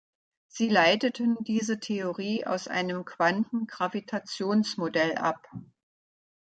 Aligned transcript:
Sie 0.47 0.67
leiteten 0.67 1.37
diese 1.43 1.79
Theorie 1.79 2.43
aus 2.47 2.67
einem 2.67 3.05
Quantengravitations-Modell 3.05 5.15
ab. 5.19 5.47